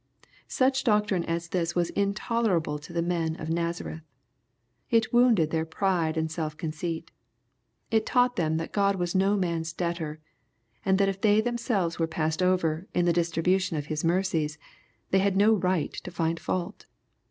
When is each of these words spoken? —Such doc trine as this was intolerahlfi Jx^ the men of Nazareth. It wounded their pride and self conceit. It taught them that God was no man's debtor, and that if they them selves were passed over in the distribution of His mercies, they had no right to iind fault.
—Such 0.47 0.83
doc 0.83 1.05
trine 1.05 1.23
as 1.25 1.49
this 1.49 1.75
was 1.75 1.91
intolerahlfi 1.91 2.81
Jx^ 2.87 2.91
the 2.91 3.03
men 3.03 3.35
of 3.35 3.51
Nazareth. 3.51 4.01
It 4.89 5.13
wounded 5.13 5.51
their 5.51 5.63
pride 5.63 6.17
and 6.17 6.31
self 6.31 6.57
conceit. 6.57 7.11
It 7.91 8.03
taught 8.03 8.35
them 8.35 8.57
that 8.57 8.71
God 8.71 8.95
was 8.95 9.13
no 9.13 9.37
man's 9.37 9.73
debtor, 9.73 10.19
and 10.83 10.97
that 10.97 11.07
if 11.09 11.21
they 11.21 11.39
them 11.39 11.59
selves 11.59 11.99
were 11.99 12.07
passed 12.07 12.41
over 12.41 12.87
in 12.95 13.05
the 13.05 13.13
distribution 13.13 13.77
of 13.77 13.85
His 13.93 14.03
mercies, 14.03 14.57
they 15.11 15.19
had 15.19 15.37
no 15.37 15.53
right 15.53 15.93
to 15.93 16.09
iind 16.09 16.39
fault. 16.39 16.87